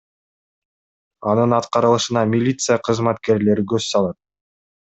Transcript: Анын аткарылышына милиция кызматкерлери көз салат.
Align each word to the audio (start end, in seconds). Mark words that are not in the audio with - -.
Анын 1.33 1.53
аткарылышына 1.59 2.25
милиция 2.33 2.79
кызматкерлери 2.89 3.69
көз 3.75 3.89
салат. 3.93 4.21